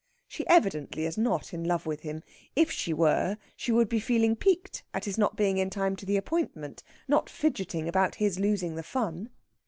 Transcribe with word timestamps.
She 0.27 0.47
evidently 0.47 1.05
is 1.05 1.15
not 1.15 1.53
in 1.53 1.63
love 1.63 1.85
with 1.85 1.99
him; 1.99 2.23
if 2.55 2.71
she 2.71 2.91
were 2.91 3.37
she 3.55 3.71
would 3.71 3.87
be 3.87 3.99
feeling 3.99 4.35
piqued 4.35 4.81
at 4.95 5.05
his 5.05 5.15
not 5.15 5.35
being 5.35 5.59
in 5.59 5.69
time 5.69 5.95
to 5.97 6.07
the 6.07 6.17
appointment, 6.17 6.81
not 7.07 7.29
fidgeting 7.29 7.87
about 7.87 8.15
his 8.15 8.39
losing 8.39 8.73
the 8.73 8.81
fun. 8.81 9.29